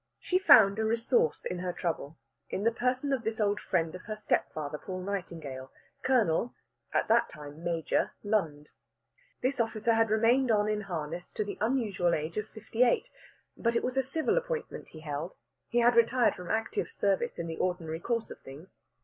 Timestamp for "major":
7.63-8.13